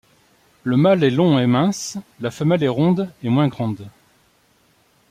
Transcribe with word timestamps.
Le 0.63 0.77
mâle 0.77 1.03
est 1.03 1.11
long 1.11 1.37
et 1.37 1.45
mince, 1.45 1.99
la 2.21 2.31
femelle 2.31 2.63
est 2.63 2.67
ronde 2.67 3.13
et 3.21 3.29
moins 3.29 3.49
grande. 3.49 3.87